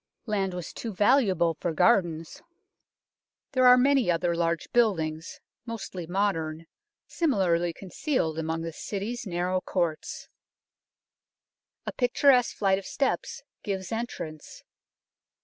[0.25, 2.41] Land was too valuable for gardens.
[3.51, 6.65] There are many other large build ings, mostly modern,
[7.05, 10.27] similarly concealed among the City's narrow courts.
[11.85, 11.99] 88 UNKNOWN LONDON A
[12.43, 14.63] picturesque flight of steps gives entrance.